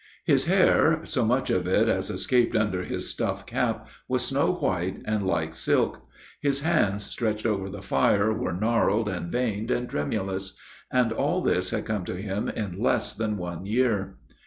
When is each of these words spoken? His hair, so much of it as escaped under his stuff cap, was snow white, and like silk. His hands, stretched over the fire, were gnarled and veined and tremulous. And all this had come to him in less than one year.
His 0.25 0.45
hair, 0.45 1.01
so 1.03 1.23
much 1.23 1.51
of 1.51 1.67
it 1.67 1.87
as 1.87 2.09
escaped 2.09 2.55
under 2.55 2.81
his 2.81 3.07
stuff 3.07 3.45
cap, 3.45 3.87
was 4.07 4.25
snow 4.25 4.51
white, 4.53 4.99
and 5.05 5.27
like 5.27 5.53
silk. 5.53 6.07
His 6.41 6.61
hands, 6.61 7.03
stretched 7.05 7.45
over 7.45 7.69
the 7.69 7.83
fire, 7.83 8.33
were 8.33 8.51
gnarled 8.51 9.07
and 9.07 9.31
veined 9.31 9.69
and 9.69 9.87
tremulous. 9.87 10.57
And 10.91 11.11
all 11.13 11.43
this 11.43 11.69
had 11.69 11.85
come 11.85 12.03
to 12.05 12.15
him 12.15 12.49
in 12.49 12.79
less 12.81 13.13
than 13.13 13.37
one 13.37 13.67
year. 13.67 14.17